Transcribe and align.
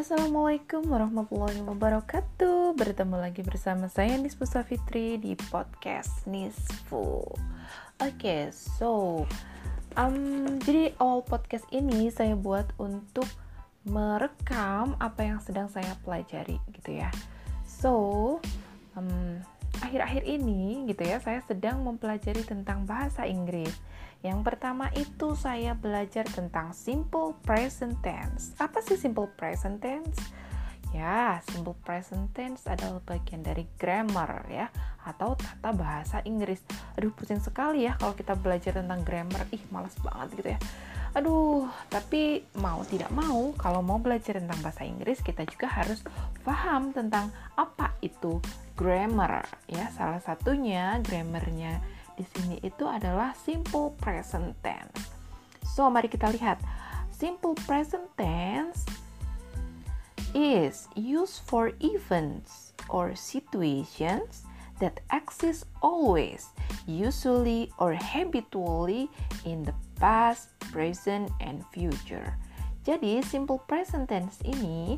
Assalamualaikum 0.00 0.88
warahmatullahi 0.88 1.60
wabarakatuh. 1.60 2.72
Bertemu 2.72 3.20
lagi 3.20 3.44
bersama 3.44 3.84
saya 3.92 4.16
Nisfu 4.16 4.48
Safitri 4.48 5.20
di 5.20 5.36
podcast 5.52 6.24
Nisfu. 6.24 7.20
Oke, 7.20 7.36
okay, 8.00 8.42
so 8.48 9.20
um, 10.00 10.56
Jadi 10.64 10.96
awal 10.96 11.20
podcast 11.20 11.68
ini 11.68 12.08
saya 12.08 12.32
buat 12.32 12.72
untuk 12.80 13.28
merekam 13.84 14.96
apa 14.96 15.20
yang 15.20 15.36
sedang 15.44 15.68
saya 15.68 15.92
pelajari 16.00 16.56
gitu 16.72 16.96
ya. 16.96 17.12
So, 17.68 18.39
akhir-akhir 19.90 20.22
ini 20.22 20.86
gitu 20.86 21.02
ya 21.02 21.18
saya 21.18 21.42
sedang 21.42 21.82
mempelajari 21.82 22.46
tentang 22.46 22.86
bahasa 22.86 23.26
Inggris 23.26 23.74
yang 24.20 24.44
pertama 24.44 24.92
itu 24.92 25.32
saya 25.32 25.72
belajar 25.72 26.28
tentang 26.28 26.76
simple 26.76 27.32
present 27.40 27.96
tense. 28.04 28.52
Apa 28.60 28.84
sih 28.84 29.00
simple 29.00 29.32
present 29.32 29.80
tense? 29.80 30.20
Ya, 30.92 31.40
simple 31.48 31.72
present 31.80 32.28
tense 32.36 32.68
adalah 32.68 33.00
bagian 33.00 33.40
dari 33.40 33.64
grammar 33.80 34.44
ya 34.52 34.68
atau 35.08 35.40
tata 35.40 35.72
bahasa 35.72 36.20
Inggris. 36.28 36.60
Aduh, 37.00 37.16
pusing 37.16 37.40
sekali 37.40 37.88
ya 37.88 37.96
kalau 37.96 38.12
kita 38.12 38.36
belajar 38.36 38.76
tentang 38.76 39.00
grammar. 39.08 39.48
Ih, 39.56 39.62
malas 39.72 39.96
banget 40.04 40.28
gitu 40.36 40.48
ya. 40.52 40.60
Aduh, 41.10 41.66
tapi 41.90 42.46
mau 42.62 42.86
tidak 42.86 43.10
mau 43.10 43.50
kalau 43.58 43.82
mau 43.82 43.98
belajar 43.98 44.38
tentang 44.38 44.62
bahasa 44.62 44.86
Inggris 44.86 45.18
kita 45.18 45.42
juga 45.42 45.66
harus 45.66 46.06
paham 46.46 46.94
tentang 46.94 47.34
apa 47.58 47.98
itu 47.98 48.38
grammar 48.78 49.42
ya. 49.66 49.90
Salah 49.90 50.22
satunya 50.22 51.02
grammarnya 51.02 51.82
di 52.14 52.22
sini 52.22 52.56
itu 52.62 52.86
adalah 52.86 53.34
simple 53.34 53.90
present 53.98 54.54
tense. 54.62 55.10
So, 55.74 55.90
mari 55.90 56.06
kita 56.06 56.30
lihat. 56.30 56.62
Simple 57.10 57.52
present 57.68 58.08
tense 58.16 58.86
is 60.32 60.88
used 60.96 61.44
for 61.44 61.74
events 61.84 62.72
or 62.88 63.12
situations 63.12 64.48
that 64.80 65.04
exist 65.12 65.68
always, 65.84 66.48
usually 66.88 67.68
or 67.76 67.92
habitually 67.92 69.12
in 69.44 69.68
the 69.68 69.76
past, 70.00 70.50
present, 70.72 71.28
and 71.44 71.62
future. 71.70 72.34
Jadi, 72.82 73.20
simple 73.20 73.60
present 73.68 74.08
tense 74.08 74.40
ini 74.42 74.96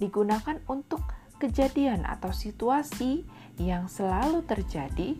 digunakan 0.00 0.58
untuk 0.66 1.04
kejadian 1.38 2.02
atau 2.08 2.34
situasi 2.34 3.22
yang 3.60 3.86
selalu 3.86 4.42
terjadi 4.48 5.14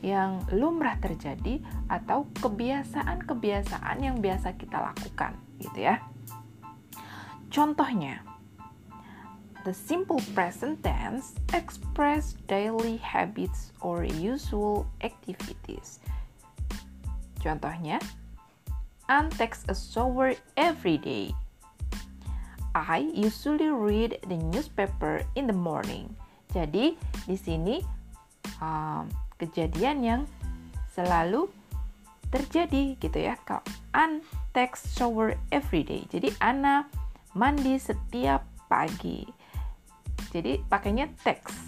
yang 0.00 0.40
lumrah 0.48 0.96
terjadi 0.96 1.60
atau 1.92 2.24
kebiasaan-kebiasaan 2.40 4.00
yang 4.00 4.16
biasa 4.24 4.56
kita 4.56 4.80
lakukan 4.80 5.36
gitu 5.60 5.92
ya. 5.92 6.00
Contohnya, 7.52 8.24
the 9.68 9.76
simple 9.76 10.22
present 10.32 10.80
tense 10.80 11.36
express 11.52 12.32
daily 12.48 12.96
habits 12.96 13.76
or 13.84 14.08
usual 14.08 14.88
activities. 15.04 16.00
Contohnya, 17.40 18.00
Anne 19.10 19.26
takes 19.34 19.66
a 19.66 19.74
shower 19.74 20.38
every 20.54 20.94
day. 20.94 21.34
I 22.78 23.10
usually 23.10 23.66
read 23.66 24.22
the 24.30 24.38
newspaper 24.38 25.26
in 25.34 25.50
the 25.50 25.56
morning. 25.56 26.14
Jadi, 26.54 26.94
di 27.26 27.34
sini 27.34 27.82
um, 28.62 29.10
kejadian 29.42 30.06
yang 30.06 30.22
selalu 30.94 31.50
terjadi 32.30 32.94
gitu 33.02 33.18
ya. 33.18 33.34
Kalau 33.42 33.66
An 33.90 34.22
takes 34.54 34.86
shower 34.94 35.34
every 35.50 35.82
day. 35.82 36.06
Jadi 36.06 36.30
Ana 36.38 36.86
mandi 37.34 37.82
setiap 37.82 38.46
pagi. 38.70 39.26
Jadi 40.30 40.62
pakainya 40.70 41.10
text. 41.26 41.58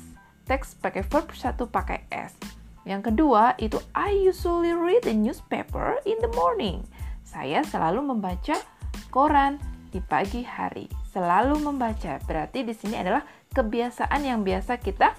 Text 0.46 0.78
pakai 0.78 1.02
verb 1.02 1.34
satu 1.34 1.66
pakai 1.66 2.06
s. 2.14 2.38
Yang 2.86 3.10
kedua 3.10 3.58
itu 3.58 3.82
I 3.98 4.14
usually 4.14 4.74
read 4.74 5.02
the 5.02 5.14
newspaper 5.14 5.98
in 6.06 6.22
the 6.22 6.30
morning. 6.38 6.86
Saya 7.22 7.64
selalu 7.64 8.14
membaca 8.14 8.58
koran 9.08 9.56
di 9.92 10.00
pagi 10.00 10.42
hari. 10.42 10.88
Selalu 11.12 11.60
membaca. 11.60 12.16
Berarti 12.24 12.64
di 12.64 12.72
sini 12.72 12.96
adalah 12.96 13.22
kebiasaan 13.52 14.20
yang 14.24 14.40
biasa 14.40 14.80
kita 14.80 15.12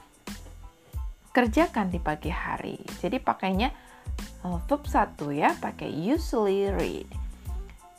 kerjakan 1.33 1.89
di 1.89 1.97
pagi 1.97 2.29
hari. 2.29 2.77
Jadi 3.01 3.17
pakainya 3.17 3.73
verb 4.43 4.83
satu 4.85 5.33
ya, 5.33 5.55
pakai 5.57 5.89
usually 5.89 6.69
read. 6.69 7.09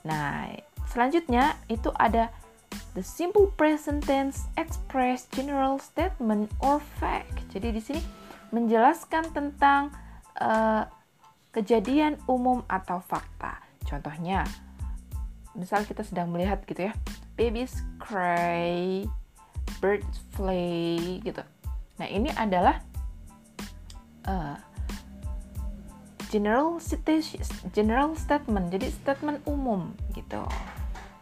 Nah, 0.04 0.52
selanjutnya 0.90 1.56
itu 1.66 1.90
ada 1.96 2.30
the 2.94 3.02
simple 3.02 3.50
present 3.58 4.04
tense 4.06 4.46
express 4.54 5.26
general 5.32 5.80
statement 5.82 6.52
or 6.62 6.78
fact. 7.00 7.42
Jadi 7.50 7.74
di 7.74 7.82
sini 7.82 8.02
menjelaskan 8.54 9.34
tentang 9.34 9.90
uh, 10.38 10.86
kejadian 11.50 12.20
umum 12.30 12.62
atau 12.70 13.02
fakta. 13.02 13.63
Contohnya, 13.84 14.48
misal 15.54 15.84
kita 15.84 16.02
sedang 16.02 16.32
melihat 16.32 16.64
gitu 16.64 16.88
ya, 16.88 16.92
babies 17.36 17.84
cry, 18.00 19.04
birds 19.78 20.24
fly 20.34 21.20
gitu. 21.22 21.44
Nah, 22.00 22.08
ini 22.10 22.32
adalah 22.34 22.82
uh, 24.26 24.56
general 26.34 26.82
general 27.70 28.18
statement 28.18 28.74
jadi 28.74 28.90
statement 28.90 29.38
umum 29.46 29.94
gitu 30.18 30.42
oke 30.42 30.50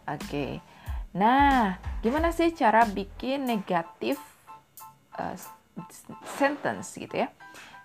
okay. 0.09 0.57
nah 1.13 1.77
gimana 2.01 2.33
sih 2.33 2.49
cara 2.49 2.81
bikin 2.89 3.45
negatif 3.45 4.17
uh, 5.21 5.37
sentence 6.25 6.97
gitu 6.97 7.13
ya 7.13 7.29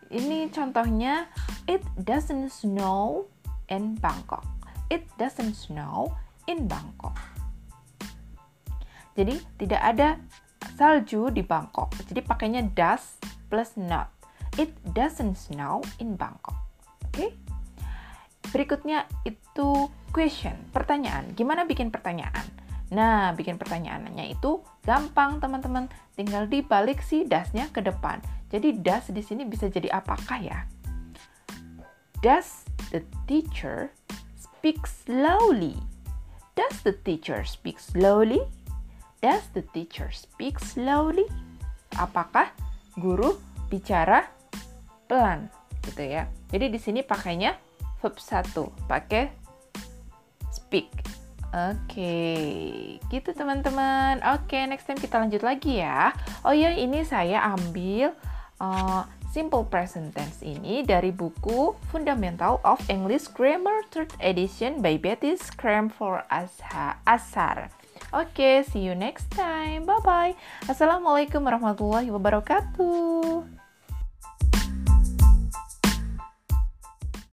ini 0.09 0.49
contohnya 0.49 1.29
it 1.69 1.85
doesn't 2.01 2.49
snow 2.49 3.29
in 3.69 3.93
Bangkok 4.01 4.49
it 4.89 5.05
doesn't 5.21 5.55
snow 5.55 6.13
in 6.51 6.69
Bangkok 6.69 7.17
jadi 9.15 9.39
tidak 9.61 9.83
ada 9.83 10.09
salju 10.77 11.33
di 11.33 11.45
Bangkok 11.45 11.93
jadi 12.09 12.21
pakainya 12.25 12.63
does 12.75 13.21
plus 13.49 13.77
not 13.77 14.19
It 14.59 14.75
doesn't 14.91 15.39
snow 15.39 15.87
in 16.03 16.19
Bangkok. 16.19 16.59
Oke. 17.07 17.15
Okay? 17.15 17.31
Berikutnya 18.51 19.07
itu 19.23 19.87
question, 20.11 20.59
pertanyaan. 20.75 21.31
Gimana 21.39 21.63
bikin 21.63 21.95
pertanyaan? 21.95 22.43
Nah, 22.91 23.31
bikin 23.39 23.55
pertanyaannya 23.55 24.35
itu 24.35 24.59
gampang, 24.83 25.39
teman-teman. 25.39 25.87
Tinggal 26.19 26.51
dibalik 26.51 27.05
si 27.07 27.23
dasnya 27.23 27.71
ke 27.71 27.85
depan. 27.85 28.19
Jadi 28.51 28.83
das 28.83 29.15
di 29.15 29.23
sini 29.23 29.47
bisa 29.47 29.71
jadi 29.71 29.95
apakah 29.95 30.43
ya? 30.43 30.67
Does 32.19 32.67
the 32.91 33.07
teacher 33.31 33.95
speak 34.59 34.83
slowly? 34.91 35.79
Does 36.59 36.83
the 36.83 36.91
teacher 36.91 37.47
speak 37.47 37.79
slowly? 37.79 38.43
Does 39.23 39.47
the 39.55 39.63
teacher 39.71 40.11
speak 40.11 40.59
slowly? 40.59 41.31
Apakah 41.95 42.51
guru 42.99 43.39
bicara 43.71 44.27
pelan 45.07 45.47
gitu 45.87 46.03
ya. 46.03 46.27
Jadi 46.51 46.75
di 46.75 46.79
sini 46.83 47.07
pakainya 47.07 47.55
verb 48.03 48.19
satu, 48.19 48.75
pakai 48.91 49.31
speak. 50.51 50.91
Oke, 51.55 51.79
okay. 51.95 52.99
gitu 53.15 53.31
teman-teman. 53.33 54.19
Oke, 54.35 54.59
okay, 54.59 54.63
next 54.67 54.91
time 54.91 54.99
kita 54.99 55.23
lanjut 55.23 55.41
lagi 55.47 55.79
ya. 55.81 56.11
Oh 56.43 56.53
ya, 56.53 56.75
ini 56.75 57.07
saya 57.07 57.47
ambil 57.47 58.11
uh, 58.59 59.07
simple 59.39 59.63
present 59.63 60.11
tense 60.19 60.43
ini 60.43 60.83
dari 60.83 61.15
buku 61.15 61.71
Fundamental 61.95 62.59
of 62.67 62.83
English 62.91 63.31
Grammar 63.31 63.87
Third 63.87 64.11
Edition 64.19 64.83
by 64.83 64.99
Betty 64.99 65.39
Scram 65.39 65.87
for 65.87 66.27
Asar. 66.27 67.71
Oke, 68.11 68.35
okay, 68.35 68.55
see 68.67 68.83
you 68.83 68.99
next 68.99 69.31
time. 69.31 69.87
Bye 69.87 70.03
bye. 70.03 70.35
Assalamualaikum 70.67 71.39
warahmatullahi 71.39 72.11
wabarakatuh. 72.11 73.58